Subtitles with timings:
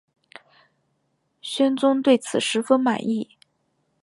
[1.43, 3.37] 宣宗对此十分满意。